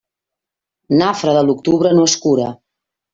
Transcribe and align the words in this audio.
Nafra 1.01 1.35
de 1.37 1.43
l'octubre 1.49 1.91
no 1.99 2.07
es 2.13 2.17
cura. 2.25 2.49